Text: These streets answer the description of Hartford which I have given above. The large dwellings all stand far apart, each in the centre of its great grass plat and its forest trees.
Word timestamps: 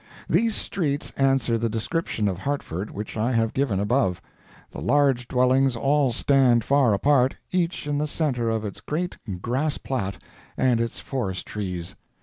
These 0.27 0.55
streets 0.55 1.11
answer 1.15 1.59
the 1.59 1.69
description 1.69 2.27
of 2.27 2.39
Hartford 2.39 2.89
which 2.89 3.15
I 3.15 3.33
have 3.33 3.53
given 3.53 3.79
above. 3.79 4.19
The 4.71 4.81
large 4.81 5.27
dwellings 5.27 5.75
all 5.75 6.11
stand 6.11 6.63
far 6.63 6.95
apart, 6.95 7.35
each 7.51 7.85
in 7.85 7.99
the 7.99 8.07
centre 8.07 8.49
of 8.49 8.65
its 8.65 8.81
great 8.81 9.19
grass 9.43 9.77
plat 9.77 10.17
and 10.57 10.81
its 10.81 10.99
forest 10.99 11.45
trees. 11.45 11.95